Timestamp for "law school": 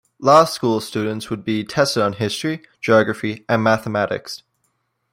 0.19-0.81